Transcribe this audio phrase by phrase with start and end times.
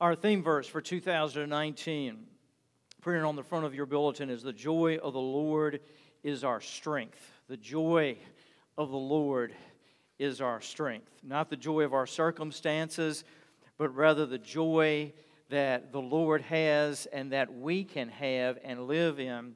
[0.00, 2.16] Our theme verse for 2019,
[3.02, 5.80] printed on the front of your bulletin, is The joy of the Lord
[6.22, 7.20] is our strength.
[7.48, 8.16] The joy
[8.78, 9.52] of the Lord
[10.18, 11.12] is our strength.
[11.22, 13.24] Not the joy of our circumstances,
[13.76, 15.12] but rather the joy
[15.50, 19.54] that the Lord has and that we can have and live in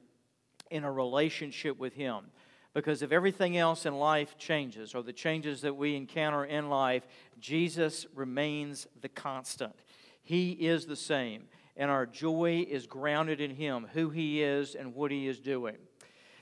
[0.69, 2.25] in a relationship with Him.
[2.75, 7.07] Because if everything else in life changes, or the changes that we encounter in life,
[7.39, 9.73] Jesus remains the constant.
[10.25, 11.43] He is the same,
[11.77, 15.77] and our joy is grounded in Him, who He is, and what He is doing.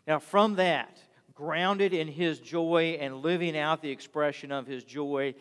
[0.08, 0.98] Now, from that,
[1.36, 5.36] grounded in His joy and living out the expression of His joy,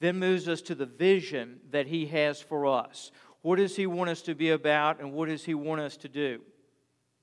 [0.00, 3.12] then moves us to the vision that He has for us.
[3.42, 6.08] What does He want us to be about, and what does He want us to
[6.08, 6.40] do?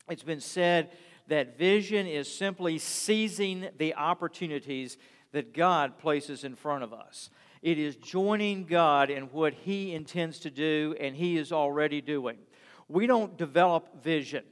[0.07, 0.91] It's been said
[1.29, 4.97] that vision is simply seizing the opportunities
[5.31, 7.31] that God places in front of us.
[7.63, 12.37] It is joining God in what He intends to do and He is already doing.
[12.89, 14.43] We don't develop vision.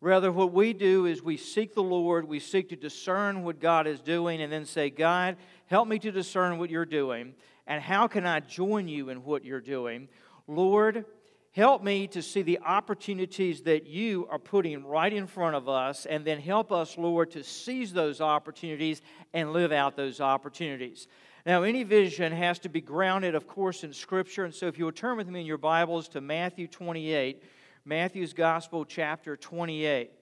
[0.00, 3.86] Rather, what we do is we seek the Lord, we seek to discern what God
[3.86, 7.34] is doing, and then say, God, help me to discern what you're doing,
[7.68, 10.08] and how can I join you in what you're doing?
[10.48, 11.04] Lord,
[11.52, 16.04] help me to see the opportunities that you are putting right in front of us,
[16.06, 21.06] and then help us, Lord, to seize those opportunities and live out those opportunities.
[21.44, 24.44] Now, any vision has to be grounded, of course, in Scripture.
[24.44, 27.42] And so, if you will turn with me in your Bibles to Matthew 28,
[27.84, 30.12] Matthew's Gospel, chapter 28.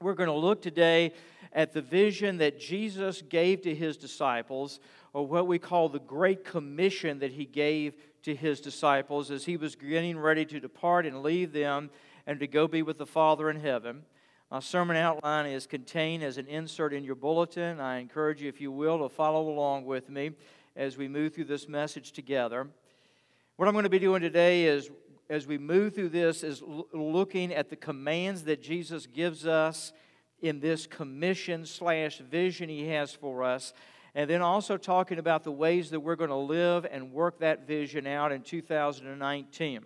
[0.00, 1.12] We're going to look today
[1.52, 4.80] at the vision that Jesus gave to his disciples,
[5.12, 9.58] or what we call the Great Commission that he gave to his disciples as he
[9.58, 11.90] was getting ready to depart and leave them
[12.26, 14.02] and to go be with the Father in heaven.
[14.52, 17.80] My sermon outline is contained as an insert in your bulletin.
[17.80, 20.32] I encourage you, if you will, to follow along with me
[20.76, 22.68] as we move through this message together.
[23.56, 24.90] What I'm going to be doing today is,
[25.30, 29.94] as we move through this, is looking at the commands that Jesus gives us
[30.42, 33.72] in this commission slash vision he has for us,
[34.14, 37.66] and then also talking about the ways that we're going to live and work that
[37.66, 39.80] vision out in 2019.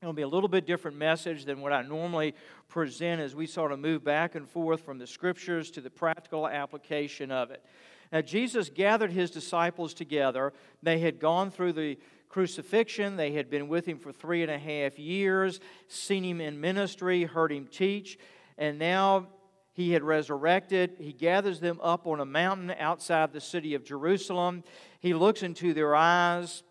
[0.00, 2.34] It'll be a little bit different message than what I normally
[2.68, 6.46] present as we sort of move back and forth from the scriptures to the practical
[6.46, 7.64] application of it.
[8.12, 10.52] Now, Jesus gathered his disciples together.
[10.82, 14.58] They had gone through the crucifixion, they had been with him for three and a
[14.58, 18.18] half years, seen him in ministry, heard him teach,
[18.58, 19.26] and now
[19.72, 20.96] he had resurrected.
[20.98, 24.64] He gathers them up on a mountain outside the city of Jerusalem.
[25.00, 26.64] He looks into their eyes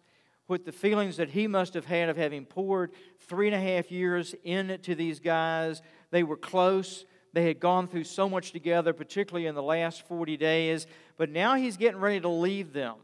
[0.47, 2.91] with the feelings that he must have had of having poured
[3.27, 5.81] three and a half years into these guys.
[6.11, 7.05] They were close.
[7.33, 10.87] They had gone through so much together, particularly in the last 40 days.
[11.17, 12.95] But now he's getting ready to leave them.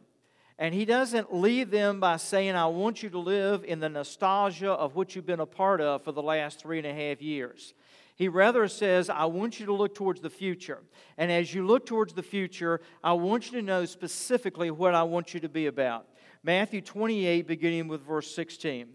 [0.58, 4.72] And he doesn't leave them by saying, I want you to live in the nostalgia
[4.72, 7.74] of what you've been a part of for the last three and a half years.
[8.16, 10.80] He rather says, I want you to look towards the future.
[11.18, 15.04] And as you look towards the future, I want you to know specifically what I
[15.04, 16.08] want you to be about.
[16.46, 18.88] Matthew 28, beginning with verse 16.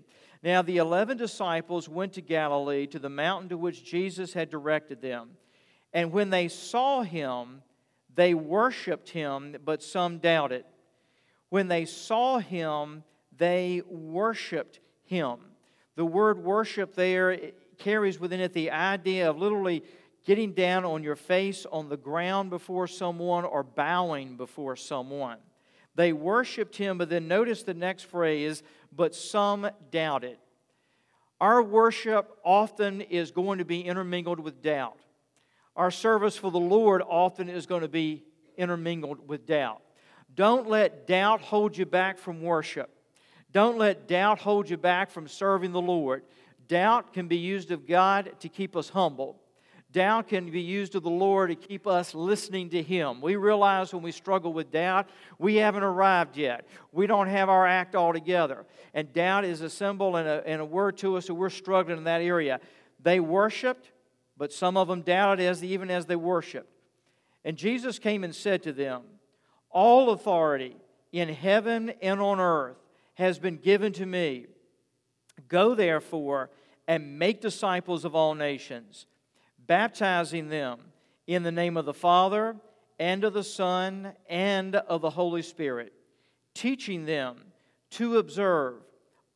[0.42, 5.00] Now the eleven disciples went to Galilee, to the mountain to which Jesus had directed
[5.00, 5.30] them.
[5.94, 7.62] And when they saw him,
[8.14, 10.64] they worshiped him, but some doubted.
[11.48, 13.02] When they saw him,
[13.34, 15.38] they worshiped him.
[15.96, 17.38] The word worship there
[17.78, 19.82] carries within it the idea of literally
[20.26, 25.38] getting down on your face on the ground before someone or bowing before someone.
[25.98, 28.62] They worshiped him, but then notice the next phrase,
[28.94, 30.38] but some doubted.
[31.40, 35.00] Our worship often is going to be intermingled with doubt.
[35.74, 38.22] Our service for the Lord often is going to be
[38.56, 39.82] intermingled with doubt.
[40.36, 42.90] Don't let doubt hold you back from worship.
[43.50, 46.22] Don't let doubt hold you back from serving the Lord.
[46.68, 49.40] Doubt can be used of God to keep us humble.
[49.90, 53.22] Doubt can be used of the Lord to keep us listening to Him.
[53.22, 56.66] We realize when we struggle with doubt, we haven't arrived yet.
[56.92, 58.66] We don't have our act all together.
[58.92, 61.96] And doubt is a symbol and a, and a word to us that we're struggling
[61.96, 62.60] in that area.
[63.02, 63.90] They worshiped,
[64.36, 66.70] but some of them doubted as even as they worshiped.
[67.42, 69.02] And Jesus came and said to them,
[69.70, 70.76] All authority
[71.12, 72.76] in heaven and on earth
[73.14, 74.46] has been given to me.
[75.48, 76.50] Go therefore
[76.86, 79.06] and make disciples of all nations
[79.68, 80.80] baptizing them
[81.28, 82.56] in the name of the Father
[82.98, 85.92] and of the Son and of the Holy Spirit,
[86.54, 87.36] teaching them
[87.90, 88.82] to observe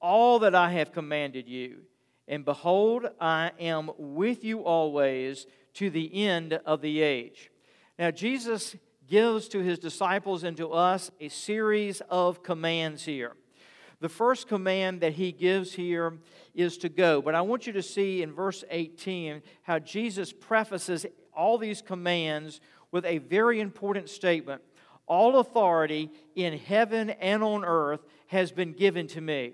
[0.00, 1.82] all that I have commanded you.
[2.26, 7.50] And behold, I am with you always to the end of the age.
[7.98, 8.74] Now, Jesus
[9.06, 13.34] gives to his disciples and to us a series of commands here.
[14.02, 16.18] The first command that he gives here
[16.54, 17.22] is to go.
[17.22, 22.60] But I want you to see in verse 18 how Jesus prefaces all these commands
[22.90, 24.60] with a very important statement
[25.06, 29.52] All authority in heaven and on earth has been given to me.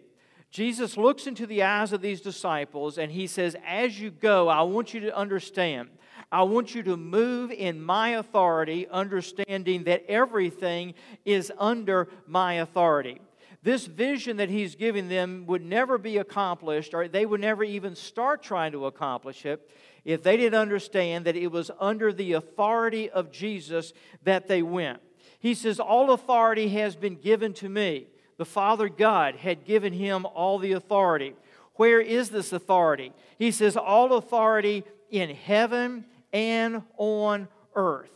[0.51, 4.63] Jesus looks into the eyes of these disciples and he says, As you go, I
[4.63, 5.91] want you to understand.
[6.33, 10.95] I want you to move in my authority, understanding that everything
[11.27, 13.21] is under my authority
[13.69, 17.95] this vision that he's giving them would never be accomplished, or they would never even
[17.95, 19.69] start trying to accomplish it,
[20.07, 23.93] if they didn't understand that it was under the authority of Jesus
[24.23, 25.01] that they went.
[25.39, 28.07] He says, All authority has been given to me.
[28.39, 31.35] The Father God had given him all the authority.
[31.75, 33.13] Where is this authority?
[33.39, 38.09] He says, All authority in heaven and on earth.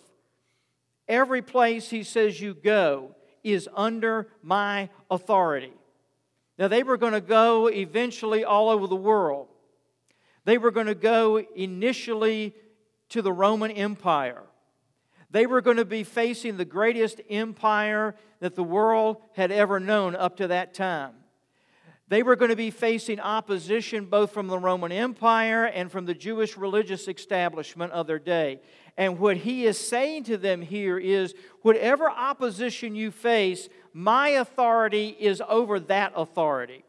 [1.06, 5.72] Every place he says you go, is under my authority.
[6.58, 9.48] Now, they were going to go eventually all over the world.
[10.44, 12.54] They were going to go initially
[13.10, 14.42] to the Roman Empire.
[15.30, 20.14] They were going to be facing the greatest empire that the world had ever known
[20.14, 21.14] up to that time.
[22.08, 26.12] They were going to be facing opposition both from the Roman Empire and from the
[26.12, 28.60] Jewish religious establishment of their day.
[28.96, 35.16] And what he is saying to them here is whatever opposition you face, my authority
[35.18, 36.84] is over that authority.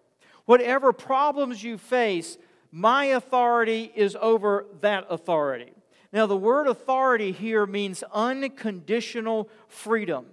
[0.46, 2.38] Whatever problems you face,
[2.72, 5.72] my authority is over that authority.
[6.12, 10.26] Now, the word authority here means unconditional freedom.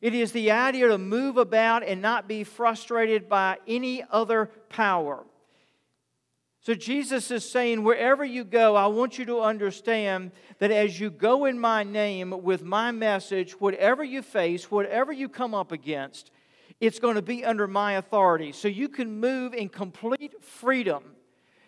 [0.00, 5.24] It is the idea to move about and not be frustrated by any other power.
[6.68, 11.08] So Jesus is saying, wherever you go, I want you to understand that as you
[11.08, 16.30] go in my name with my message, whatever you face, whatever you come up against,
[16.78, 18.52] it's going to be under my authority.
[18.52, 21.04] So you can move in complete freedom.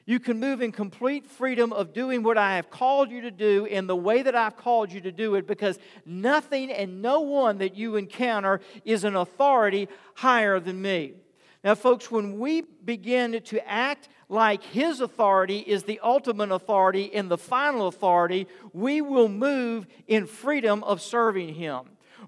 [0.05, 3.65] You can move in complete freedom of doing what I have called you to do
[3.65, 7.57] in the way that I've called you to do it because nothing and no one
[7.57, 11.15] that you encounter is an authority higher than me.
[11.63, 17.31] Now, folks, when we begin to act like His authority is the ultimate authority and
[17.31, 21.83] the final authority, we will move in freedom of serving Him.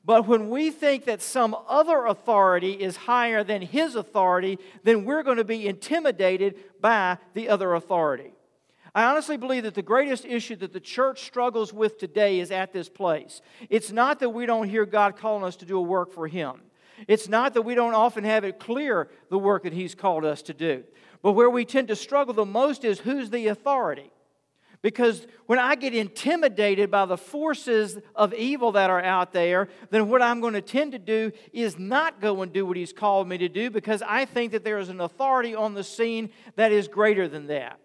[0.05, 5.23] But when we think that some other authority is higher than His authority, then we're
[5.23, 8.32] going to be intimidated by the other authority.
[8.94, 12.75] I honestly believe that the greatest issue that the church struggles with today is at
[12.75, 13.40] this place.
[13.70, 16.61] It's not that we don't hear God calling us to do a work for Him.
[17.08, 20.43] It's not that we don't often have it clear the work that He's called us
[20.43, 20.84] to do.
[21.22, 24.10] But where we tend to struggle the most is who's the authority?
[24.82, 30.08] Because when I get intimidated by the forces of evil that are out there, then
[30.08, 33.28] what I'm going to tend to do is not go and do what He's called
[33.28, 36.72] me to do because I think that there is an authority on the scene that
[36.72, 37.78] is greater than that.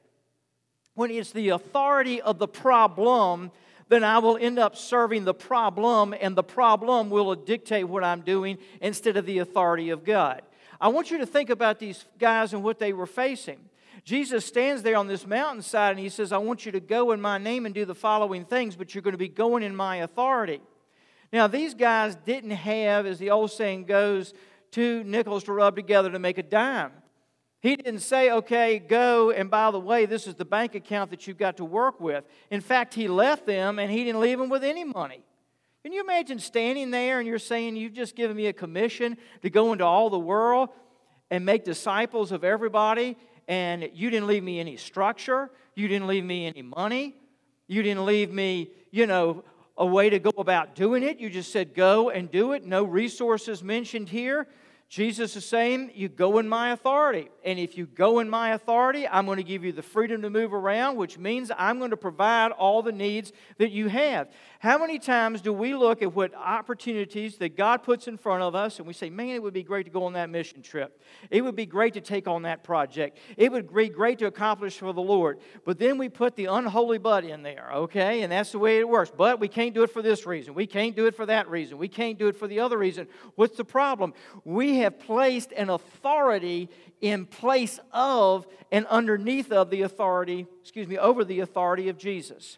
[0.96, 3.52] When it's the authority of the problem
[3.90, 8.22] then I will end up serving the problem, and the problem will dictate what I'm
[8.22, 10.42] doing instead of the authority of God.
[10.80, 13.60] I want you to think about these guys and what they were facing.
[14.04, 17.20] Jesus stands there on this mountainside and he says, I want you to go in
[17.20, 19.98] my name and do the following things, but you're going to be going in my
[19.98, 20.62] authority.
[21.34, 24.34] Now, these guys didn't have, as the old saying goes,
[24.72, 26.92] two nickels to rub together to make a dime.
[27.60, 31.26] He didn't say, okay, go, and by the way, this is the bank account that
[31.26, 32.24] you've got to work with.
[32.52, 35.24] In fact, he left them and he didn't leave them with any money.
[35.84, 39.50] Can you imagine standing there and you're saying, You've just given me a commission to
[39.50, 40.70] go into all the world
[41.32, 46.26] and make disciples of everybody, and you didn't leave me any structure, you didn't leave
[46.26, 47.16] me any money,
[47.68, 49.44] you didn't leave me, you know,
[49.78, 51.20] a way to go about doing it.
[51.20, 52.66] You just said, Go and do it.
[52.66, 54.48] No resources mentioned here.
[54.90, 57.30] Jesus is saying, You go in my authority.
[57.44, 60.30] And if you go in my authority, I'm going to give you the freedom to
[60.30, 64.30] move around, which means I'm going to provide all the needs that you have.
[64.60, 68.56] How many times do we look at what opportunities that God puts in front of
[68.56, 71.02] us and we say, Man, it would be great to go on that mission trip.
[71.30, 73.20] It would be great to take on that project.
[73.38, 75.40] It would be great to accomplish for the Lord.
[75.64, 78.24] But then we put the unholy but in there, okay?
[78.24, 79.12] And that's the way it works.
[79.16, 80.56] But we can't do it for this reason.
[80.56, 81.78] We can't do it for that reason.
[81.78, 83.08] We can't do it for the other reason.
[83.36, 84.14] What's the problem?
[84.44, 90.98] We have placed an authority in place of and underneath of the authority, excuse me,
[90.98, 92.58] over the authority of Jesus.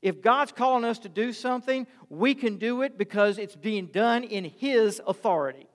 [0.00, 4.24] If God's calling us to do something, we can do it because it's being done
[4.24, 5.66] in His authority.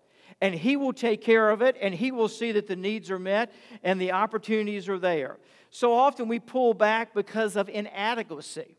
[0.41, 3.19] And He will take care of it, and He will see that the needs are
[3.19, 3.51] met
[3.83, 5.37] and the opportunities are there.
[5.69, 8.77] So often we pull back because of inadequacy.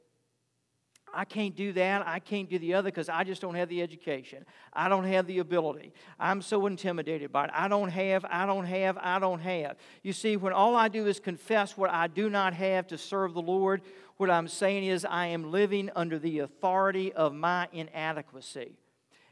[1.15, 2.07] I can't do that.
[2.07, 4.45] I can't do the other because I just don't have the education.
[4.73, 5.93] I don't have the ability.
[6.19, 7.51] I'm so intimidated by it.
[7.55, 9.77] I don't have, I don't have, I don't have.
[10.03, 13.35] You see, when all I do is confess what I do not have to serve
[13.35, 13.83] the Lord,
[14.17, 18.77] what I'm saying is I am living under the authority of my inadequacy.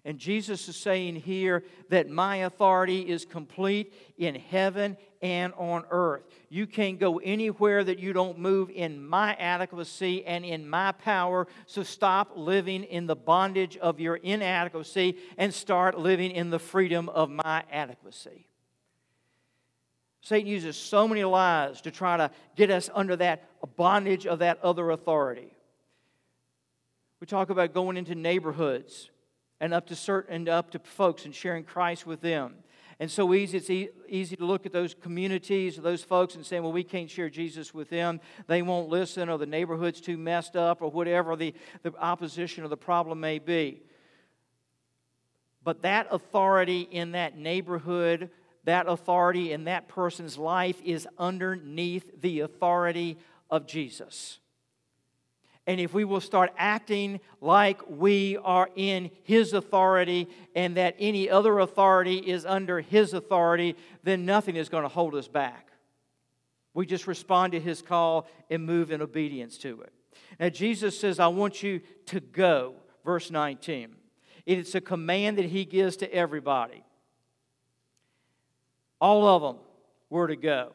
[0.04, 6.22] And Jesus is saying here that my authority is complete in heaven and on earth.
[6.48, 11.46] You can't go anywhere that you don't move in my adequacy and in my power.
[11.66, 17.08] So stop living in the bondage of your inadequacy and start living in the freedom
[17.08, 18.48] of my adequacy.
[20.20, 24.62] Satan uses so many lies to try to get us under that bondage of that
[24.62, 25.54] other authority.
[27.20, 29.10] We talk about going into neighborhoods
[29.60, 32.54] and up to certain and up to folks and sharing Christ with them.
[33.02, 36.60] And so easy, it's e- easy to look at those communities, those folks, and say,
[36.60, 38.20] well, we can't share Jesus with them.
[38.46, 42.68] They won't listen, or the neighborhood's too messed up, or whatever the, the opposition or
[42.68, 43.82] the problem may be.
[45.64, 48.30] But that authority in that neighborhood,
[48.66, 53.18] that authority in that person's life is underneath the authority
[53.50, 54.38] of Jesus.
[55.66, 61.30] And if we will start acting like we are in His authority and that any
[61.30, 65.68] other authority is under His authority, then nothing is going to hold us back.
[66.74, 69.92] We just respond to His call and move in obedience to it.
[70.40, 73.94] Now, Jesus says, I want you to go, verse 19.
[74.46, 76.82] It's a command that He gives to everybody.
[79.00, 79.62] All of them
[80.10, 80.72] were to go.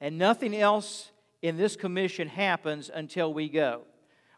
[0.00, 1.10] And nothing else
[1.44, 3.82] in this commission happens until we go.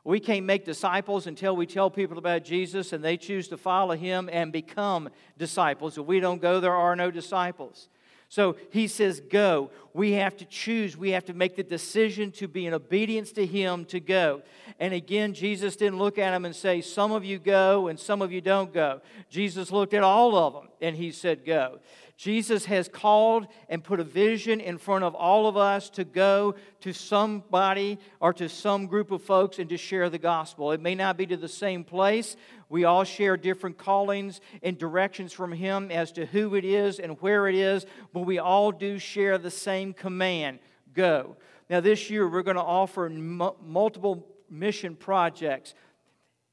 [0.03, 3.95] We can't make disciples until we tell people about Jesus and they choose to follow
[3.95, 5.97] him and become disciples.
[5.97, 7.89] If we don't go, there are no disciples.
[8.29, 9.71] So he says, Go.
[9.95, 10.97] We have to choose.
[10.97, 14.43] We have to make the decision to be in obedience to him to go.
[14.81, 18.21] And again, Jesus didn't look at him and say, Some of you go and some
[18.21, 19.01] of you don't go.
[19.31, 21.79] Jesus looked at all of them and he said, Go.
[22.17, 26.55] Jesus has called and put a vision in front of all of us to go
[26.81, 30.73] to somebody or to some group of folks and to share the gospel.
[30.73, 32.37] It may not be to the same place.
[32.71, 37.21] We all share different callings and directions from Him as to who it is and
[37.21, 40.59] where it is, but we all do share the same command
[40.95, 41.37] go.
[41.69, 45.75] Now, this year, we're going to offer multiple mission projects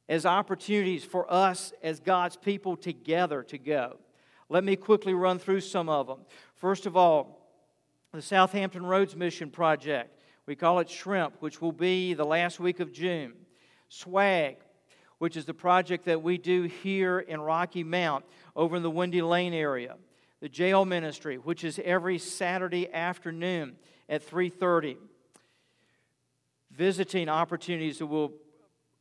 [0.10, 3.98] as opportunities for us as God's people together to go.
[4.53, 6.19] Let me quickly run through some of them.
[6.53, 7.50] First of all,
[8.12, 10.15] the South Hampton Roads Mission Project.
[10.45, 13.33] We call it Shrimp, which will be the last week of June.
[13.89, 14.57] Swag,
[15.17, 19.24] which is the project that we do here in Rocky Mount over in the Windy
[19.24, 19.95] Lane area.
[20.39, 23.75] The Jail Ministry, which is every Saturday afternoon
[24.07, 24.98] at 3:30.
[26.69, 28.33] Visiting opportunities that we'll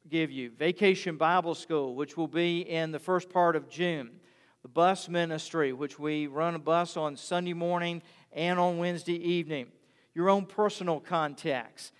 [0.08, 0.48] give you.
[0.52, 4.18] Vacation Bible School, which will be in the first part of June
[4.62, 8.00] the bus ministry, which we run a bus on Sunday morning
[8.32, 9.66] and on Wednesday evening,
[10.14, 11.90] your own personal contacts.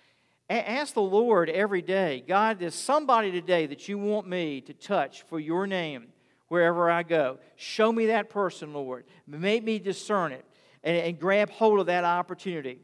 [0.49, 4.73] A- ask the Lord every day God, there's somebody today that you want me to
[4.73, 6.07] touch for your name
[6.47, 7.39] wherever I go.
[7.57, 9.05] Show me that person, Lord.
[9.27, 10.45] Make me discern it
[10.83, 12.79] and, and grab hold of that opportunity.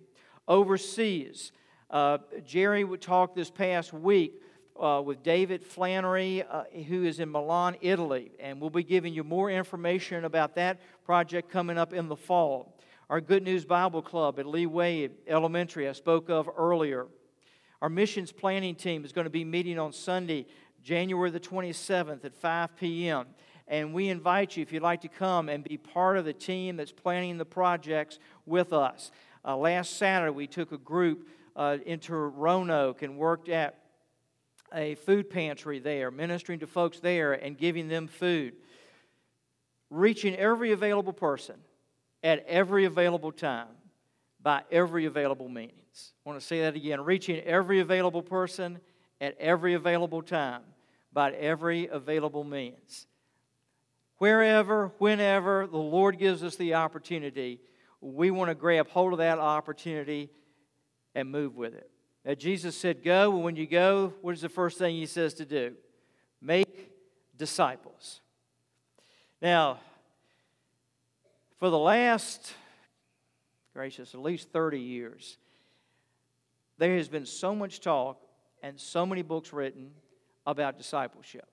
[0.47, 1.53] Overseas,
[1.89, 4.41] uh, Jerry would talk this past week
[4.79, 8.31] uh, with David Flannery, uh, who is in Milan, Italy.
[8.39, 12.77] And we'll be giving you more information about that project coming up in the fall.
[13.09, 17.07] Our Good News Bible Club at Lee Waid Elementary, I spoke of earlier.
[17.81, 20.45] Our missions planning team is going to be meeting on Sunday,
[20.83, 23.27] January the 27th at 5 p.m.
[23.67, 26.75] And we invite you, if you'd like to come and be part of the team
[26.75, 29.11] that's planning the projects with us.
[29.45, 33.78] Uh, last Saturday, we took a group uh, into Roanoke and worked at
[34.73, 38.53] a food pantry there, ministering to folks there and giving them food.
[39.89, 41.55] Reaching every available person
[42.23, 43.67] at every available time
[44.41, 46.13] by every available means.
[46.25, 47.01] I want to say that again.
[47.01, 48.79] Reaching every available person
[49.19, 50.61] at every available time
[51.11, 53.07] by every available means.
[54.17, 57.61] Wherever, whenever the Lord gives us the opportunity,
[58.01, 60.29] we want to grab hold of that opportunity
[61.15, 61.89] and move with it.
[62.25, 63.33] Now, Jesus said, Go.
[63.35, 65.73] And when you go, what is the first thing he says to do?
[66.41, 66.91] Make
[67.37, 68.21] disciples.
[69.41, 69.79] Now,
[71.59, 72.53] for the last,
[73.73, 75.37] gracious, at least 30 years,
[76.77, 78.21] there has been so much talk
[78.61, 79.91] and so many books written
[80.45, 81.47] about discipleship.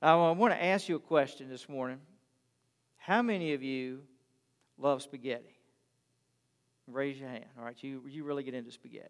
[0.00, 2.00] Now, I want to ask you a question this morning.
[2.96, 4.02] How many of you
[4.78, 5.61] love spaghetti?
[6.86, 7.44] Raise your hand.
[7.58, 9.08] All right, you, you really get into spaghetti.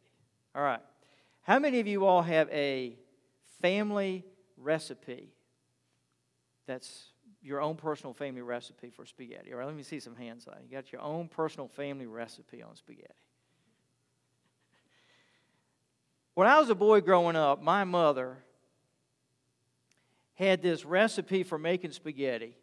[0.54, 0.80] All right.
[1.42, 2.96] How many of you all have a
[3.60, 4.24] family
[4.56, 5.32] recipe
[6.66, 7.06] that's
[7.42, 9.52] your own personal family recipe for spaghetti?
[9.52, 10.46] All right, let me see some hands.
[10.46, 10.58] up.
[10.62, 13.14] You got your own personal family recipe on spaghetti.
[16.34, 18.38] When I was a boy growing up, my mother
[20.34, 22.56] had this recipe for making spaghetti,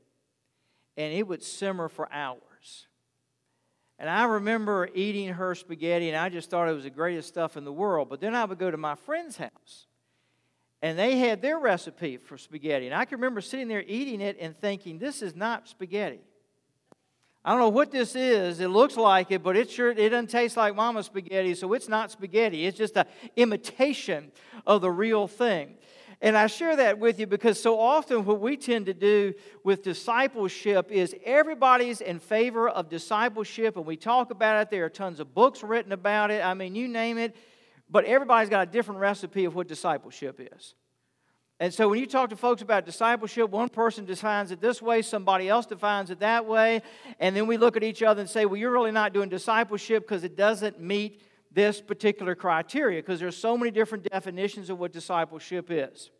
[0.97, 2.87] and it would simmer for hours.
[3.99, 7.57] And I remember eating her spaghetti, and I just thought it was the greatest stuff
[7.57, 8.07] in the world.
[8.09, 9.87] But then I would go to my friend's house,
[10.81, 12.85] and they had their recipe for spaghetti.
[12.85, 16.21] And I can remember sitting there eating it and thinking, this is not spaghetti.
[17.43, 18.61] I don't know what this is.
[18.61, 21.89] It looks like it, but it sure it doesn't taste like mama's spaghetti, so it's
[21.89, 22.65] not spaghetti.
[22.65, 24.31] It's just an imitation
[24.65, 25.75] of the real thing.
[26.21, 29.33] And I share that with you because so often what we tend to do
[29.63, 34.69] with discipleship is everybody's in favor of discipleship, and we talk about it.
[34.69, 36.43] There are tons of books written about it.
[36.43, 37.37] I mean, you name it,
[37.89, 40.75] but everybody's got a different recipe of what discipleship is.
[41.61, 45.01] And so when you talk to folks about discipleship, one person defines it this way,
[45.01, 46.81] somebody else defines it that way,
[47.19, 50.03] and then we look at each other and say, well, you're really not doing discipleship
[50.03, 51.21] because it doesn't meet
[51.51, 56.11] this particular criteria because there's so many different definitions of what discipleship is.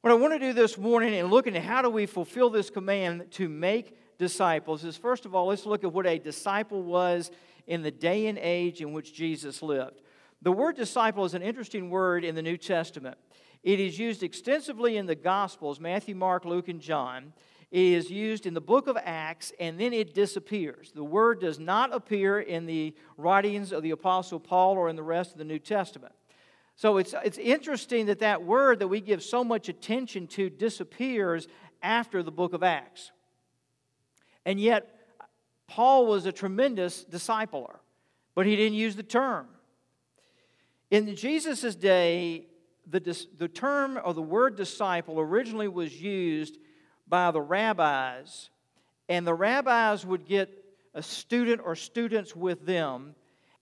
[0.00, 2.70] What I want to do this morning in looking at how do we fulfill this
[2.70, 7.30] command to make disciples is first of all, let's look at what a disciple was
[7.66, 10.00] in the day and age in which Jesus lived.
[10.42, 13.16] The word disciple is an interesting word in the New Testament.
[13.62, 17.32] It is used extensively in the Gospels Matthew, Mark, Luke, and John.
[17.72, 20.92] It is used in the book of Acts and then it disappears.
[20.94, 25.02] The word does not appear in the writings of the Apostle Paul or in the
[25.02, 26.12] rest of the New Testament.
[26.76, 31.48] So it's, it's interesting that that word that we give so much attention to disappears
[31.82, 33.10] after the book of Acts.
[34.44, 34.94] And yet,
[35.66, 37.78] Paul was a tremendous discipler,
[38.34, 39.46] but he didn't use the term.
[40.90, 42.48] In Jesus' day,
[42.86, 43.00] the,
[43.38, 46.58] the term or the word disciple originally was used
[47.08, 48.50] by the rabbis,
[49.08, 50.50] and the rabbis would get
[50.94, 53.14] a student or students with them,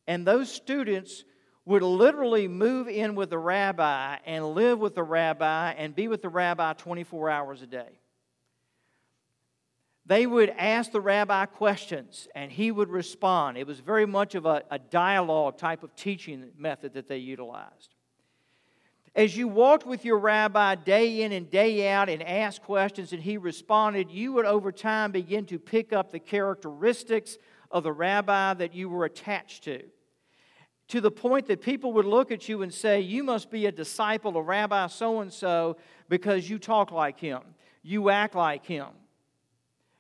[0.06, 1.24] and those students
[1.64, 6.22] would literally move in with the rabbi and live with the rabbi and be with
[6.22, 8.00] the rabbi 24 hours a day.
[10.06, 13.56] They would ask the rabbi questions and he would respond.
[13.56, 17.94] It was very much of a, a dialogue type of teaching method that they utilized.
[19.14, 23.22] As you walked with your rabbi day in and day out and asked questions and
[23.22, 27.36] he responded, you would over time begin to pick up the characteristics
[27.70, 29.82] of the rabbi that you were attached to.
[30.88, 33.72] To the point that people would look at you and say, You must be a
[33.72, 35.76] disciple of Rabbi so and so
[36.08, 37.40] because you talk like him,
[37.84, 38.88] you act like him,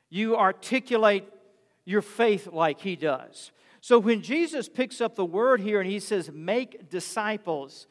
[0.08, 1.24] you articulate
[1.84, 3.52] your faith like he does.
[3.80, 7.86] So when Jesus picks up the word here and he says, Make disciples,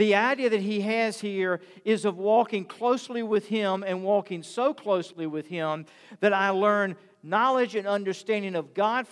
[0.00, 4.72] the idea that he has here is of walking closely with him and walking so
[4.72, 5.84] closely with him
[6.20, 9.06] that I learn knowledge and understanding of God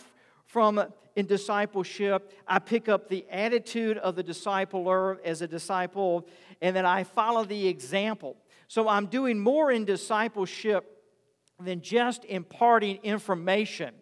[0.46, 0.82] from
[1.14, 2.32] in discipleship.
[2.46, 6.26] I pick up the attitude of the discipler as a disciple,
[6.62, 8.38] and then I follow the example.
[8.66, 11.04] So I'm doing more in discipleship
[11.60, 13.92] than just imparting information.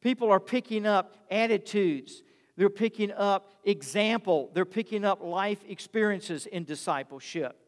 [0.00, 2.22] People are picking up attitudes
[2.56, 7.58] they're picking up example, they're picking up life experiences in discipleship.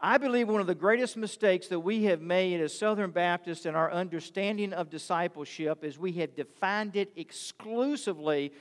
[0.00, 3.74] I believe one of the greatest mistakes that we have made as Southern Baptists in
[3.74, 8.52] our understanding of discipleship is we have defined it exclusively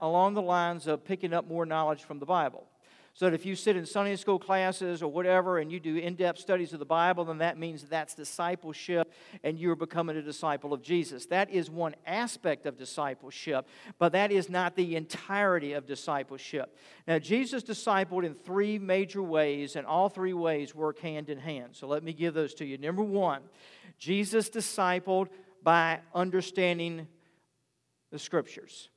[0.00, 2.66] along the lines of picking up more knowledge from the Bible.
[3.16, 6.16] So that if you sit in Sunday school classes or whatever and you do in
[6.16, 9.12] depth studies of the Bible, then that means that's discipleship
[9.44, 11.26] and you're becoming a disciple of Jesus.
[11.26, 13.68] That is one aspect of discipleship,
[14.00, 16.76] but that is not the entirety of discipleship.
[17.06, 21.76] Now, Jesus discipled in three major ways, and all three ways work hand in hand.
[21.76, 22.78] So let me give those to you.
[22.78, 23.42] Number one,
[23.96, 25.28] Jesus discipled
[25.62, 27.06] by understanding
[28.10, 28.88] the Scriptures.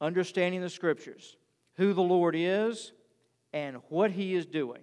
[0.00, 1.36] Understanding the Scriptures
[1.76, 2.92] who the Lord is,
[3.52, 4.82] and what he is doing.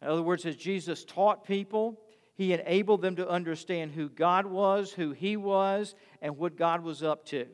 [0.00, 2.00] In other words, as Jesus taught people,
[2.34, 7.02] he enabled them to understand who God was, who he was, and what God was
[7.02, 7.46] up to.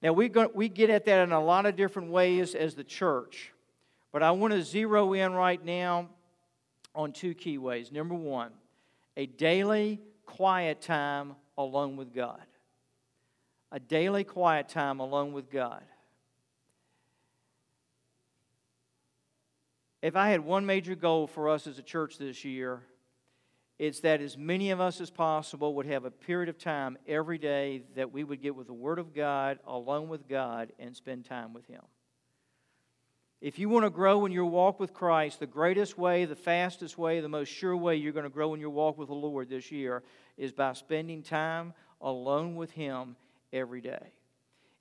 [0.00, 2.84] Now, we, go, we get at that in a lot of different ways as the
[2.84, 3.52] church,
[4.12, 6.08] but I want to zero in right now
[6.94, 7.90] on two key ways.
[7.90, 8.52] Number one,
[9.16, 12.42] a daily quiet time alone with God.
[13.72, 15.82] A daily quiet time alone with God.
[20.04, 22.82] if I had one major goal for us as a church this year,
[23.78, 27.38] it's that as many of us as possible would have a period of time every
[27.38, 31.24] day that we would get with the Word of God, alone with God, and spend
[31.24, 31.80] time with Him.
[33.40, 36.98] If you want to grow in your walk with Christ, the greatest way, the fastest
[36.98, 39.48] way, the most sure way you're going to grow in your walk with the Lord
[39.48, 40.02] this year
[40.36, 41.72] is by spending time
[42.02, 43.16] alone with Him
[43.54, 44.12] every day.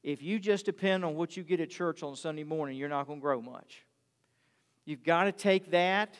[0.03, 3.07] If you just depend on what you get at church on Sunday morning, you're not
[3.07, 3.85] going to grow much.
[4.83, 6.15] You've got to take that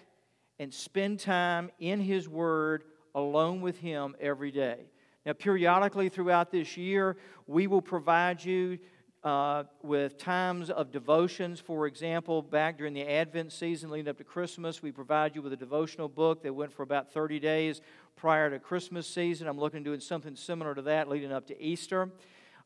[0.58, 4.86] and spend time in His Word alone with Him every day.
[5.26, 8.80] Now, periodically throughout this year, we will provide you
[9.24, 11.60] uh, with times of devotions.
[11.60, 15.54] For example, back during the Advent season leading up to Christmas, we provide you with
[15.54, 17.82] a devotional book that went for about 30 days
[18.16, 19.48] prior to Christmas season.
[19.48, 22.10] I'm looking at doing something similar to that leading up to Easter.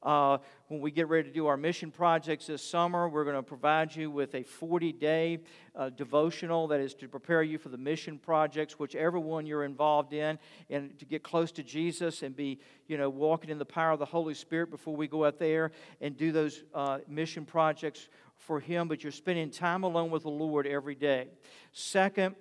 [0.04, 3.42] Uh, when we get ready to do our mission projects this summer, we're going to
[3.42, 5.40] provide you with a 40 day
[5.76, 10.14] uh, devotional that is to prepare you for the mission projects, whichever one you're involved
[10.14, 10.38] in,
[10.70, 14.00] and to get close to Jesus and be, you know, walking in the power of
[14.00, 18.60] the Holy Spirit before we go out there and do those uh, mission projects for
[18.60, 18.88] Him.
[18.88, 21.28] But you're spending time alone with the Lord every day.
[21.72, 22.36] Second,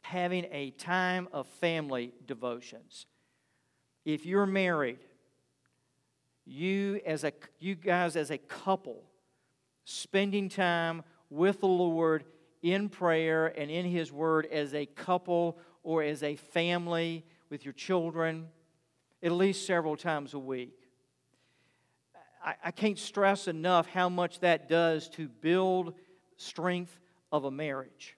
[0.00, 3.04] having a time of family devotions.
[4.06, 4.98] If you're married,
[6.44, 9.02] you as a you guys as a couple
[9.84, 12.24] spending time with the Lord
[12.62, 17.74] in prayer and in his word as a couple or as a family with your
[17.74, 18.48] children
[19.22, 20.76] at least several times a week.
[22.42, 25.94] I, I can't stress enough how much that does to build
[26.36, 26.98] strength
[27.30, 28.16] of a marriage.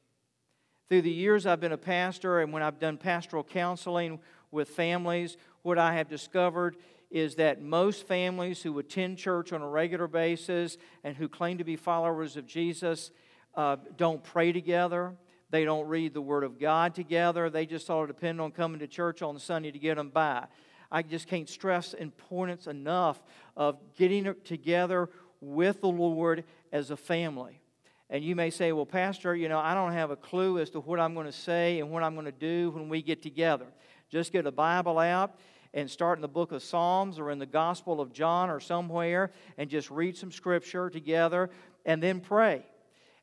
[0.89, 5.37] Through the years I've been a pastor and when I've done pastoral counseling with families,
[5.63, 6.77] what I have discovered
[7.13, 11.65] is that most families who attend church on a regular basis and who claim to
[11.65, 13.11] be followers of Jesus
[13.55, 15.13] uh, don't pray together.
[15.51, 17.51] They don't read the Word of God together.
[17.51, 20.47] They just sort of depend on coming to church on Sunday to get them by.
[20.91, 23.23] I just can't stress importance enough
[23.59, 25.11] of getting together
[25.43, 27.61] with the Lord as a family.
[28.09, 30.81] And you may say, well, Pastor, you know, I don't have a clue as to
[30.81, 33.67] what I'm going to say and what I'm going to do when we get together.
[34.11, 35.39] Just get a Bible out
[35.75, 39.33] and start in the book of Psalms or in the Gospel of John or somewhere
[39.57, 41.51] and just read some scripture together
[41.85, 42.65] and then pray.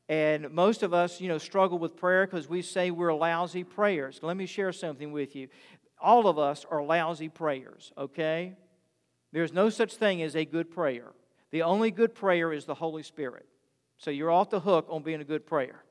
[0.08, 4.18] And most of us, you know, struggle with prayer because we say we're lousy prayers.
[4.22, 5.48] Let me share something with you.
[6.00, 8.56] All of us are lousy prayers, okay?
[9.32, 11.12] There's no such thing as a good prayer.
[11.52, 13.46] The only good prayer is the Holy Spirit.
[13.98, 15.84] So you're off the hook on being a good prayer.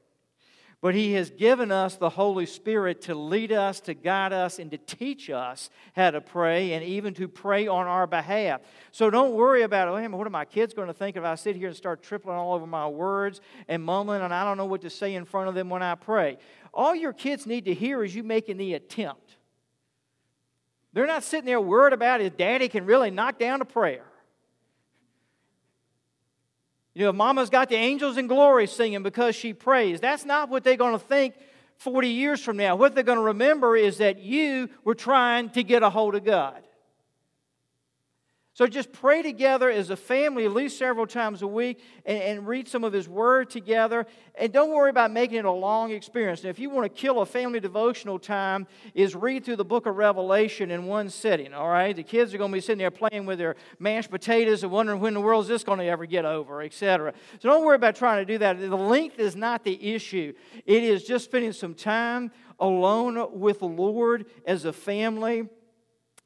[0.82, 4.72] But He has given us the Holy Spirit to lead us, to guide us, and
[4.72, 8.62] to teach us how to pray and even to pray on our behalf.
[8.92, 11.58] So don't worry about, oh, what are my kids going to think if I sit
[11.58, 14.82] here and start tripling all over my words and mumbling and I don't know what
[14.82, 16.38] to say in front of them when I pray?
[16.74, 19.36] All your kids need to hear is you making the attempt.
[20.94, 24.06] They're not sitting there worried about if daddy can really knock down a prayer.
[27.00, 30.02] You know, mama's got the angels in glory singing because she prays.
[30.02, 31.34] That's not what they're going to think
[31.78, 32.76] 40 years from now.
[32.76, 36.26] What they're going to remember is that you were trying to get a hold of
[36.26, 36.62] God.
[38.60, 42.45] So just pray together as a family at least several times a week and, and,
[42.45, 44.06] read some of His Word together.
[44.36, 46.43] And don't worry about making it a long experience.
[46.43, 49.86] Now, if you want to kill a family devotional time, is read through the book
[49.86, 51.95] of Revelation in one sitting, all right?
[51.95, 55.00] The kids are going to be sitting there playing with their mashed potatoes and wondering
[55.00, 57.13] when the world is this going to ever get over, etc.
[57.39, 58.60] So don't worry about trying to do that.
[58.60, 60.34] The length is not the issue.
[60.65, 65.48] It is just spending some time alone with the Lord as a family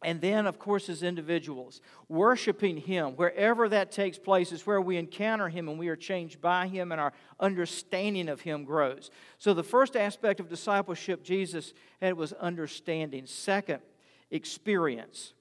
[0.04, 4.98] and then, of course, as individuals, worshiping Him, wherever that takes place, is where we
[4.98, 9.12] encounter Him and we are changed by Him and our understanding of Him grows.
[9.38, 13.26] So, the first aspect of discipleship Jesus had was understanding.
[13.26, 13.82] Second,
[14.32, 15.34] experience.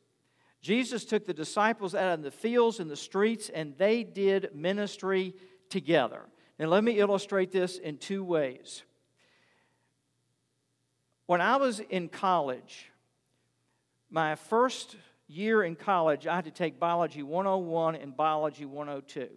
[0.60, 5.34] Jesus took the disciples out in the fields and the streets and they did ministry
[5.68, 6.22] together.
[6.58, 8.84] Now, let me illustrate this in two ways.
[11.26, 12.91] When I was in college,
[14.12, 14.96] my first
[15.26, 19.28] year in college, I had to take Biology 101 and Biology 102.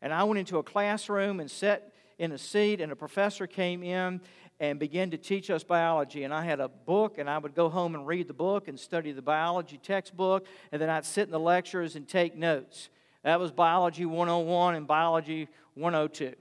[0.00, 3.82] And I went into a classroom and sat in a seat, and a professor came
[3.82, 4.20] in
[4.60, 6.22] and began to teach us biology.
[6.22, 8.78] And I had a book, and I would go home and read the book and
[8.78, 12.88] study the biology textbook, and then I'd sit in the lectures and take notes.
[13.24, 16.34] That was Biology 101 and Biology 102.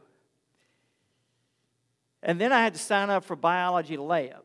[2.22, 4.45] And then I had to sign up for Biology Lab.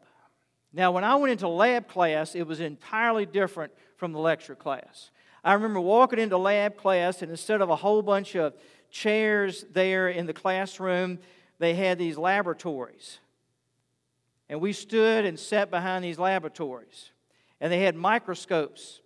[0.72, 5.10] Now, when I went into lab class, it was entirely different from the lecture class.
[5.42, 8.54] I remember walking into lab class, and instead of a whole bunch of
[8.90, 11.18] chairs there in the classroom,
[11.58, 13.18] they had these laboratories.
[14.48, 17.10] And we stood and sat behind these laboratories.
[17.60, 19.00] And they had microscopes.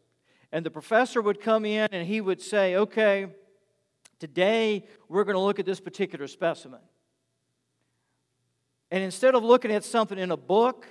[0.53, 3.27] And the professor would come in and he would say, Okay,
[4.19, 6.81] today we're going to look at this particular specimen.
[8.91, 10.87] And instead of looking at something in a book,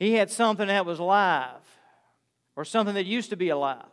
[0.00, 1.60] he had something that was live
[2.56, 3.84] or something that used to be alive.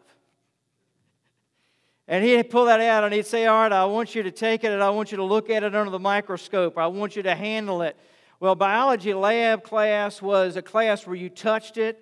[2.07, 4.63] And he'd pull that out and he'd say, All right, I want you to take
[4.63, 6.77] it and I want you to look at it under the microscope.
[6.77, 7.97] I want you to handle it.
[8.39, 12.01] Well, biology lab class was a class where you touched it,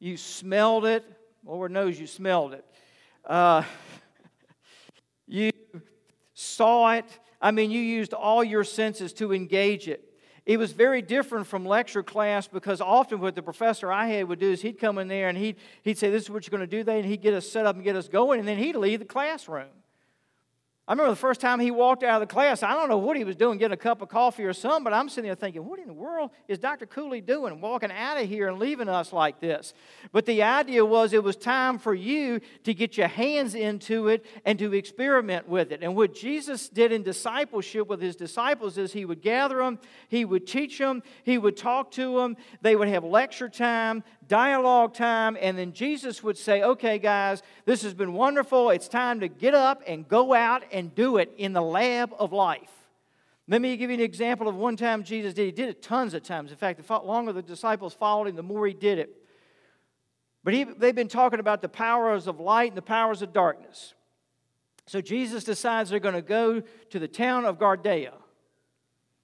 [0.00, 1.04] you smelled it.
[1.44, 2.64] Lord knows you smelled it.
[3.24, 3.62] Uh,
[5.28, 5.52] you
[6.34, 7.06] saw it.
[7.40, 10.09] I mean, you used all your senses to engage it.
[10.50, 14.40] It was very different from lecture class because often what the professor I had would
[14.40, 16.68] do is he'd come in there and he'd, he'd say, This is what you're going
[16.68, 18.58] to do, then, and he'd get us set up and get us going, and then
[18.58, 19.68] he'd leave the classroom.
[20.90, 23.16] I remember the first time he walked out of the class, I don't know what
[23.16, 25.64] he was doing, getting a cup of coffee or something, but I'm sitting there thinking,
[25.64, 26.84] what in the world is Dr.
[26.84, 29.72] Cooley doing, walking out of here and leaving us like this?
[30.10, 34.26] But the idea was it was time for you to get your hands into it
[34.44, 35.78] and to experiment with it.
[35.80, 40.24] And what Jesus did in discipleship with his disciples is he would gather them, he
[40.24, 45.36] would teach them, he would talk to them, they would have lecture time, dialogue time,
[45.40, 48.70] and then Jesus would say, Okay, guys, this has been wonderful.
[48.70, 52.32] It's time to get up and go out and do it in the lab of
[52.32, 52.70] life.
[53.48, 55.46] Let me give you an example of one time Jesus did.
[55.46, 56.52] He did it tons of times.
[56.52, 59.10] In fact, the longer the disciples followed him, the more he did it.
[60.44, 63.94] But he, they've been talking about the powers of light and the powers of darkness.
[64.86, 68.12] So Jesus decides they're going to go to the town of Gardea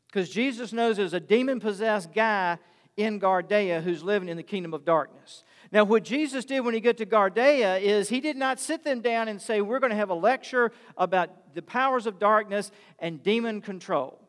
[0.08, 2.58] because Jesus knows there's a demon possessed guy
[2.96, 5.44] in Gardea who's living in the kingdom of darkness.
[5.72, 9.00] Now, what Jesus did when he got to Gardea is he did not sit them
[9.00, 13.22] down and say, We're going to have a lecture about the powers of darkness and
[13.22, 14.20] demon control.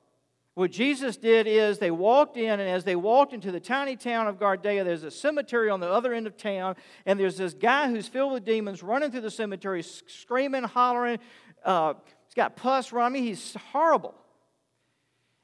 [0.56, 4.26] What Jesus did is they walked in, and as they walked into the tiny town
[4.26, 6.76] of Gardea, there's a cemetery on the other end of town,
[7.06, 11.20] and there's this guy who's filled with demons running through the cemetery, screaming, hollering.
[11.64, 11.94] Uh,
[12.26, 13.22] he's got pus running.
[13.22, 14.16] He's horrible.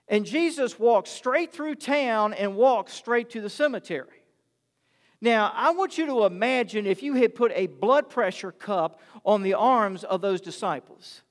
[0.07, 4.23] And Jesus walked straight through town and walked straight to the cemetery.
[5.21, 9.41] Now, I want you to imagine if you had put a blood pressure cup on
[9.41, 11.21] the arms of those disciples.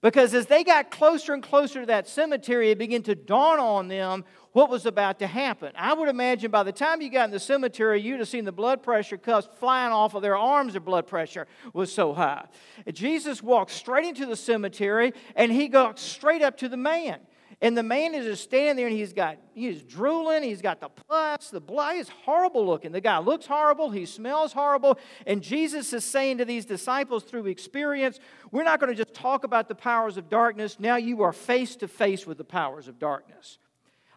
[0.00, 3.88] Because as they got closer and closer to that cemetery, it began to dawn on
[3.88, 5.72] them what was about to happen.
[5.76, 8.52] I would imagine by the time you got in the cemetery, you'd have seen the
[8.52, 12.46] blood pressure cuffs flying off of their arms, their blood pressure was so high.
[12.92, 17.18] Jesus walked straight into the cemetery and he got straight up to the man.
[17.60, 20.88] And the man is just standing there and he's got, he's drooling, he's got the
[20.88, 22.92] pus, the blood, he's horrible looking.
[22.92, 24.96] The guy looks horrible, he smells horrible.
[25.26, 28.20] And Jesus is saying to these disciples through experience,
[28.52, 30.78] we're not going to just talk about the powers of darkness.
[30.78, 33.58] Now you are face to face with the powers of darkness.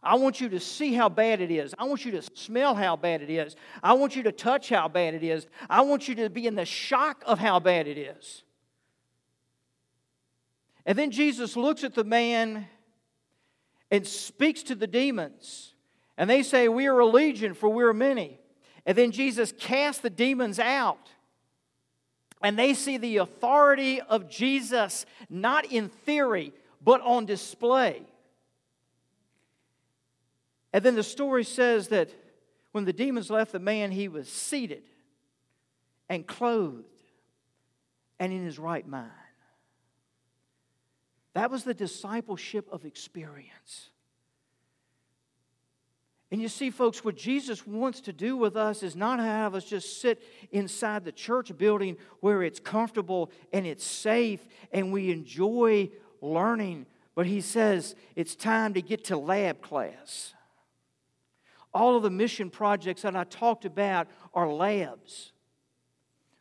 [0.04, 1.74] I want you to see how bad it is.
[1.80, 3.56] I want you to smell how bad it is.
[3.82, 5.48] I want you to touch how bad it is.
[5.68, 8.44] I want you to be in the shock of how bad it is.
[10.86, 12.68] And then Jesus looks at the man
[13.92, 15.74] and speaks to the demons.
[16.18, 18.40] And they say, We are a legion, for we are many.
[18.86, 21.10] And then Jesus casts the demons out.
[22.42, 28.02] And they see the authority of Jesus, not in theory, but on display.
[30.74, 32.10] And then the story says that
[32.72, 34.84] when the demons left the man, he was seated
[36.10, 36.86] and clothed
[38.20, 39.12] and in his right mind.
[41.34, 43.90] That was the discipleship of experience.
[46.32, 49.66] And you see, folks, what Jesus wants to do with us is not have us
[49.66, 54.40] just sit inside the church building where it's comfortable and it's safe
[54.72, 55.90] and we enjoy
[56.22, 60.34] learning, but He says it's time to get to lab class.
[61.74, 65.34] All of the mission projects that I talked about are labs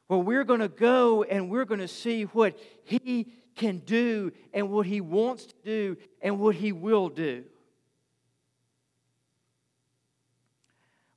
[0.07, 4.71] where we're going to go and we're going to see what He can do and
[4.71, 7.45] what He wants to do and what He will do.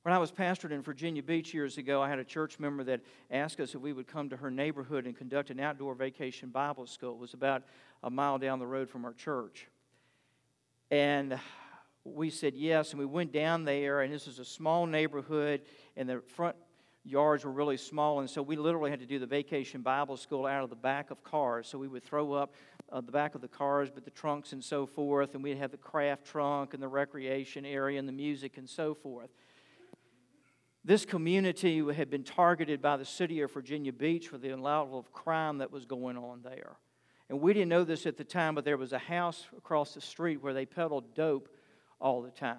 [0.02, 3.00] When I was pastored in Virginia Beach years ago, I had a church member that
[3.30, 6.86] asked us if we would come to her neighborhood and conduct an outdoor vacation Bible
[6.86, 7.12] school.
[7.12, 7.62] It was about
[8.02, 9.66] a mile down the road from our church.
[10.90, 11.38] And
[12.04, 15.62] we said yes, and we went down there, and this was a small neighborhood,
[15.96, 16.54] and the front
[17.04, 20.46] yards were really small, and so we literally had to do the vacation Bible school
[20.46, 21.68] out of the back of cars.
[21.68, 22.54] So we would throw up
[22.90, 25.70] uh, the back of the cars, but the trunks and so forth, and we'd have
[25.70, 29.30] the craft trunk and the recreation area and the music and so forth.
[30.84, 35.12] This community had been targeted by the city of Virginia Beach for the level of
[35.12, 36.76] crime that was going on there.
[37.30, 40.00] And we didn't know this at the time, but there was a house across the
[40.00, 41.48] street where they peddled dope
[42.00, 42.58] all the time.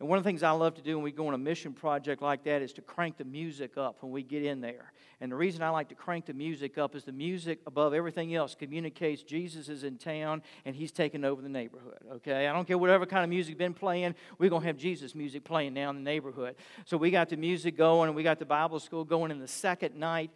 [0.00, 1.72] And one of the things I love to do when we go on a mission
[1.72, 4.92] project like that is to crank the music up when we get in there.
[5.20, 8.32] And the reason I like to crank the music up is the music, above everything
[8.36, 11.98] else, communicates Jesus is in town and he's taking over the neighborhood.
[12.12, 12.46] Okay?
[12.46, 15.42] I don't care whatever kind of music been playing, we're going to have Jesus music
[15.42, 16.54] playing now in the neighborhood.
[16.84, 19.32] So we got the music going and we got the Bible school going.
[19.32, 20.30] And the second night,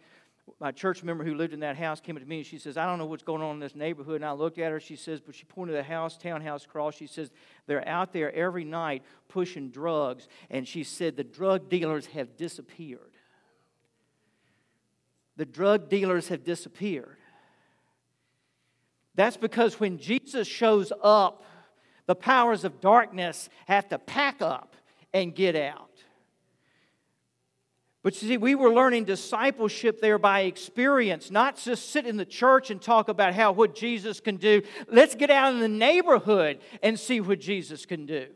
[0.59, 2.77] my church member who lived in that house came up to me and she says,
[2.77, 4.17] I don't know what's going on in this neighborhood.
[4.17, 4.79] And I looked at her.
[4.79, 6.95] She says, but she pointed to a house, townhouse across.
[6.95, 7.31] She says,
[7.65, 10.27] they're out there every night pushing drugs.
[10.49, 12.99] And she said, the drug dealers have disappeared.
[15.37, 17.17] The drug dealers have disappeared.
[19.15, 21.43] That's because when Jesus shows up,
[22.05, 24.75] the powers of darkness have to pack up
[25.13, 25.92] and get out.
[28.03, 32.25] But you see, we were learning discipleship there by experience, not just sit in the
[32.25, 34.61] church and talk about how what Jesus can do.
[34.89, 38.27] Let's get out in the neighborhood and see what Jesus can do.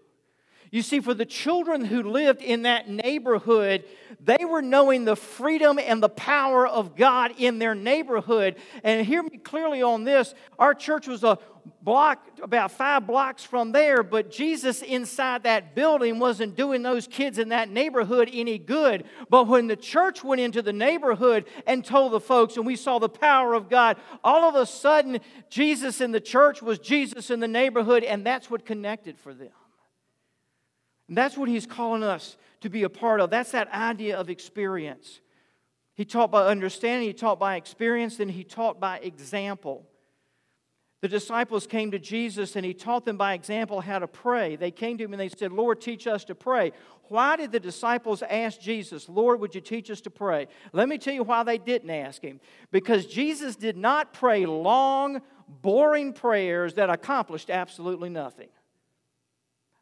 [0.71, 3.85] You see, for the children who lived in that neighborhood,
[4.19, 8.55] they were knowing the freedom and the power of God in their neighborhood.
[8.83, 11.39] And hear me clearly on this our church was a
[11.81, 17.37] block, about five blocks from there, but Jesus inside that building wasn't doing those kids
[17.37, 19.05] in that neighborhood any good.
[19.29, 22.99] But when the church went into the neighborhood and told the folks, and we saw
[22.99, 27.39] the power of God, all of a sudden, Jesus in the church was Jesus in
[27.39, 29.49] the neighborhood, and that's what connected for them.
[31.07, 33.29] And that's what he's calling us to be a part of.
[33.29, 35.21] That's that idea of experience.
[35.93, 39.87] He taught by understanding, he taught by experience, then he taught by example.
[41.01, 44.55] The disciples came to Jesus and he taught them by example how to pray.
[44.55, 46.71] They came to him and they said, Lord, teach us to pray.
[47.09, 50.47] Why did the disciples ask Jesus, Lord, would you teach us to pray?
[50.73, 52.39] Let me tell you why they didn't ask him.
[52.71, 58.49] Because Jesus did not pray long, boring prayers that accomplished absolutely nothing.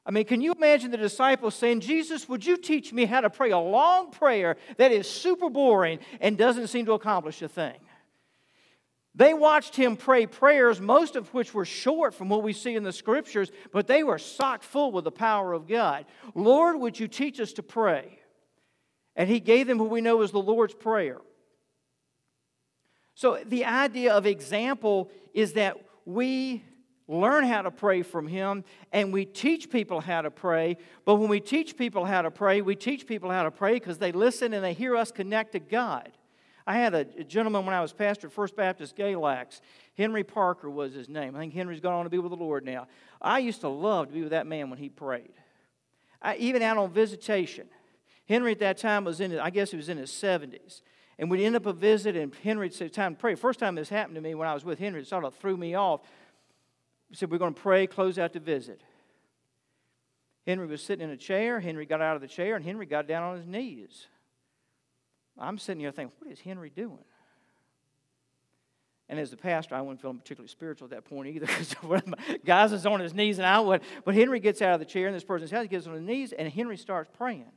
[0.05, 3.29] I mean, can you imagine the disciples saying, Jesus, would you teach me how to
[3.29, 7.73] pray a long prayer that is super boring and doesn't seem to accomplish a thing?
[9.15, 12.83] They watched him pray prayers, most of which were short from what we see in
[12.83, 16.05] the scriptures, but they were socked full with the power of God.
[16.33, 18.19] Lord, would you teach us to pray?
[19.15, 21.21] And he gave them what we know as the Lord's Prayer.
[23.13, 26.63] So the idea of example is that we
[27.07, 30.77] learn how to pray from Him, and we teach people how to pray.
[31.05, 33.97] But when we teach people how to pray, we teach people how to pray because
[33.97, 36.11] they listen and they hear us connect to God.
[36.67, 39.61] I had a gentleman when I was pastor at First Baptist Galax.
[39.95, 41.35] Henry Parker was his name.
[41.35, 42.87] I think Henry's gone on to be with the Lord now.
[43.21, 45.33] I used to love to be with that man when he prayed.
[46.21, 47.67] I, even out on visitation.
[48.27, 50.81] Henry at that time was in, I guess he was in his 70s.
[51.19, 53.35] And we'd end up a visit, and Henry'd say, Time to pray.
[53.35, 55.55] First time this happened to me when I was with Henry, it sort of threw
[55.55, 56.01] me off
[57.09, 58.81] He said, We're going to pray, close out the visit.
[60.45, 61.59] Henry was sitting in a chair.
[61.59, 64.07] Henry got out of the chair, and Henry got down on his knees.
[65.37, 67.03] I'm sitting here thinking, What is Henry doing?
[69.07, 71.75] And as the pastor, I wasn't feeling particularly spiritual at that point either because
[72.43, 73.81] guys is on his knees and I would.
[74.03, 76.01] But Henry gets out of the chair in this person's house, he gets on his
[76.01, 77.51] knees, and Henry starts praying.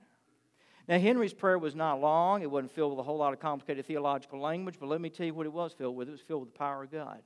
[0.86, 2.40] Now, Henry's prayer was not long.
[2.40, 5.26] It wasn't filled with a whole lot of complicated theological language, but let me tell
[5.26, 6.08] you what it was filled with.
[6.08, 7.20] It was filled with the power of God.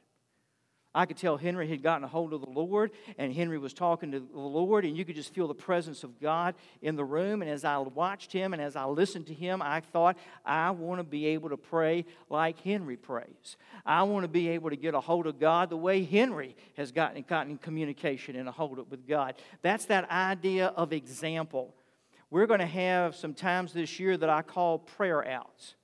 [0.95, 4.13] I could tell Henry had gotten a hold of the Lord, and Henry was talking
[4.13, 7.41] to the Lord, and you could just feel the presence of God in the room.
[7.41, 10.99] And as I watched him and as I listened to him, I thought, I want
[10.99, 13.57] to be able to pray like Henry prays.
[13.87, 16.93] I want to be able to get a hold of God the way Henry has
[16.93, 19.37] gotten, gotten communication and a hold of with God.
[19.63, 21.75] That's that idea of example.
[22.31, 25.75] We're going to have some times this year that I call prayer outs.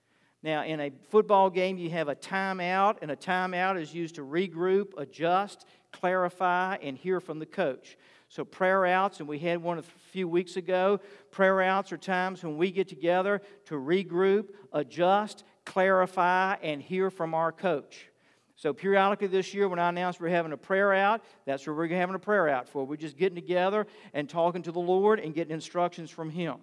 [0.42, 4.22] Now, in a football game, you have a timeout, and a timeout is used to
[4.22, 7.96] regroup, adjust, clarify, and hear from the coach.
[8.28, 11.00] So, prayer outs, and we had one a few weeks ago.
[11.30, 17.34] Prayer outs are times when we get together to regroup, adjust, clarify, and hear from
[17.34, 18.08] our coach.
[18.54, 21.88] So, periodically this year, when I announce we're having a prayer out, that's what we're
[21.88, 22.84] having a prayer out for.
[22.84, 26.56] We're just getting together and talking to the Lord and getting instructions from Him.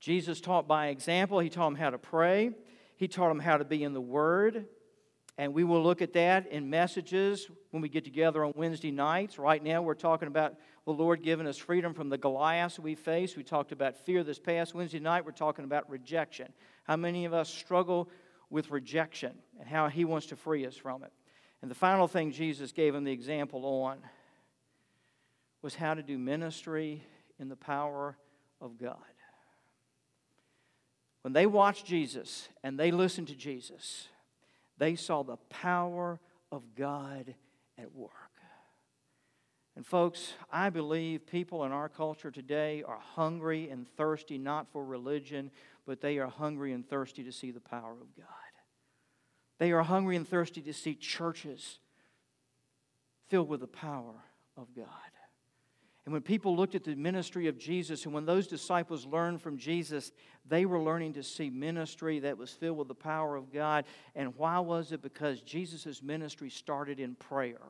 [0.00, 1.38] Jesus taught by example.
[1.38, 2.50] He taught them how to pray,
[2.96, 4.66] He taught them how to be in the Word.
[5.38, 9.38] And we will look at that in messages when we get together on Wednesday nights.
[9.38, 10.54] Right now, we're talking about
[10.86, 13.36] the Lord giving us freedom from the Goliaths we face.
[13.36, 15.26] We talked about fear this past Wednesday night.
[15.26, 16.54] We're talking about rejection.
[16.84, 18.08] How many of us struggle
[18.48, 21.12] with rejection and how He wants to free us from it?
[21.60, 23.98] And the final thing Jesus gave them the example on
[25.60, 27.02] was how to do ministry
[27.38, 28.16] in the power
[28.60, 28.96] of God.
[31.26, 34.06] When they watched Jesus and they listened to Jesus,
[34.78, 36.20] they saw the power
[36.52, 37.34] of God
[37.76, 38.12] at work.
[39.74, 44.84] And, folks, I believe people in our culture today are hungry and thirsty not for
[44.84, 45.50] religion,
[45.84, 48.28] but they are hungry and thirsty to see the power of God.
[49.58, 51.80] They are hungry and thirsty to see churches
[53.26, 54.14] filled with the power
[54.56, 54.86] of God.
[56.06, 59.58] And when people looked at the ministry of Jesus, and when those disciples learned from
[59.58, 60.12] Jesus,
[60.48, 63.84] they were learning to see ministry that was filled with the power of God.
[64.14, 65.02] And why was it?
[65.02, 67.60] Because Jesus' ministry started in prayer.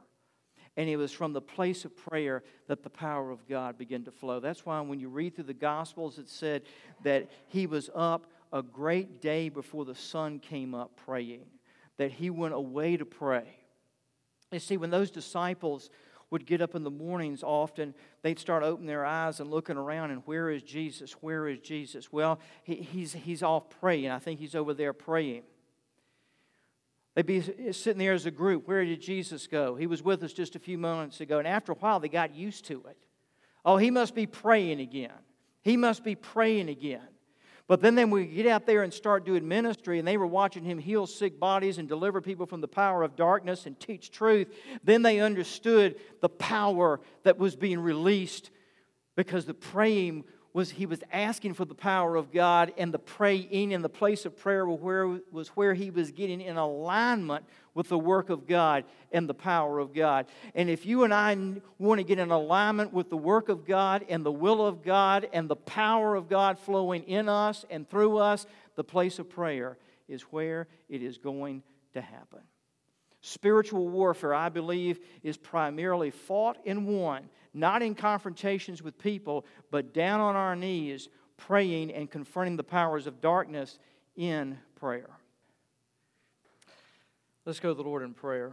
[0.77, 4.11] And it was from the place of prayer that the power of God began to
[4.11, 4.39] flow.
[4.39, 6.65] That's why when you read through the Gospels, it said
[7.05, 11.47] that he was up a great day before the sun came up praying,
[11.97, 13.47] that he went away to pray.
[14.53, 15.89] You see, when those disciples
[16.31, 20.11] would get up in the mornings often, they'd start opening their eyes and looking around,
[20.11, 21.13] and where is Jesus?
[21.21, 22.13] Where is Jesus?
[22.13, 24.11] Well, he, he's, he's off praying.
[24.11, 25.43] I think he's over there praying.
[27.15, 27.41] They'd be
[27.73, 28.69] sitting there as a group.
[28.69, 29.75] Where did Jesus go?
[29.75, 31.39] He was with us just a few moments ago.
[31.39, 32.99] And after a while, they got used to it.
[33.65, 35.13] Oh, he must be praying again.
[35.63, 37.09] He must be praying again.
[37.69, 40.63] But then, then we get out there and start doing ministry, and they were watching
[40.65, 44.47] him heal sick bodies and deliver people from the power of darkness and teach truth.
[44.85, 48.51] Then they understood the power that was being released
[49.17, 50.25] because the praying
[50.57, 54.25] was he was asking for the power of God, and the praying in the place
[54.25, 57.45] of prayer where, was where he was getting in alignment
[57.75, 60.25] with the work of God and the power of God.
[60.55, 61.37] And if you and I
[61.79, 65.29] want to get in alignment with the work of God and the will of God
[65.35, 68.47] and the power of God flowing in us and through us,
[68.77, 69.77] the place of prayer
[70.09, 72.41] is where it is going to happen.
[73.21, 79.95] Spiritual warfare, I believe, is primarily fought and won, not in confrontations with people, but
[79.95, 83.79] down on our knees, praying and confronting the powers of darkness
[84.15, 85.11] in prayer.
[87.45, 88.53] Let's go to the Lord in prayer.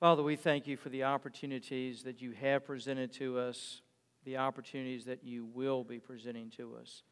[0.00, 3.82] Father, we thank you for the opportunities that you have presented to us,
[4.24, 7.02] the opportunities that you will be presenting to us.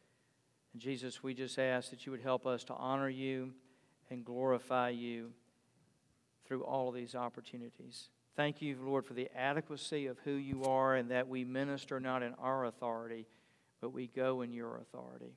[0.73, 3.55] And Jesus, we just ask that you would help us to honor you
[4.11, 5.33] and glorify you
[6.45, 8.11] through all of these opportunities.
[8.37, 12.23] Thank you, Lord, for the adequacy of who you are and that we minister not
[12.23, 13.27] in our authority,
[13.81, 15.33] but we go in your authority.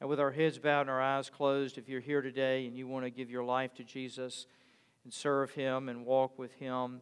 [0.00, 2.86] And with our heads bowed and our eyes closed, if you're here today and you
[2.86, 4.46] want to give your life to Jesus
[5.02, 7.00] and serve Him and walk with Him,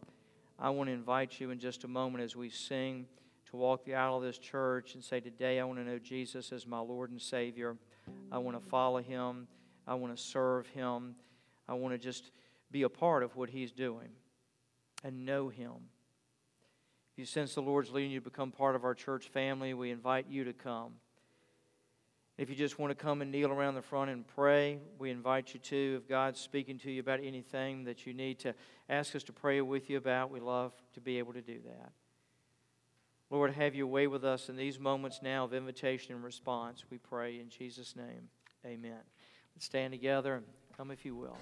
[0.57, 3.05] I want to invite you in just a moment as we sing
[3.51, 6.51] to walk the aisle of this church and say, Today I want to know Jesus
[6.51, 7.77] as my Lord and Savior.
[8.31, 9.47] I want to follow Him.
[9.85, 11.13] I want to serve Him.
[11.69, 12.31] I want to just
[12.71, 14.09] be a part of what He's doing
[15.05, 15.71] and know Him.
[17.13, 19.91] If you sense the Lord's leading you to become part of our church family, we
[19.91, 20.95] invite you to come.
[22.37, 25.53] If you just want to come and kneel around the front and pray, we invite
[25.53, 26.01] you to.
[26.01, 28.53] If God's speaking to you about anything that you need to
[28.89, 31.91] ask us to pray with you about, we love to be able to do that.
[33.29, 36.83] Lord, have your way with us in these moments now of invitation and response.
[36.89, 38.29] We pray in Jesus' name.
[38.65, 38.99] Amen.
[39.55, 40.45] Let's stand together and
[40.75, 41.37] come if you will.